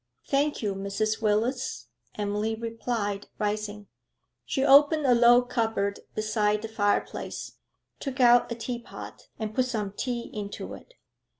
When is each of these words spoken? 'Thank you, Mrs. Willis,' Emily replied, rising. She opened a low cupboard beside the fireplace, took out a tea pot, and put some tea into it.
'Thank 0.25 0.63
you, 0.63 0.73
Mrs. 0.73 1.21
Willis,' 1.21 1.85
Emily 2.15 2.55
replied, 2.55 3.27
rising. 3.37 3.85
She 4.47 4.65
opened 4.65 5.05
a 5.05 5.13
low 5.13 5.43
cupboard 5.43 5.99
beside 6.15 6.63
the 6.63 6.67
fireplace, 6.67 7.59
took 7.99 8.19
out 8.19 8.51
a 8.51 8.55
tea 8.55 8.79
pot, 8.79 9.27
and 9.37 9.53
put 9.53 9.65
some 9.65 9.91
tea 9.91 10.31
into 10.33 10.73
it. 10.73 10.95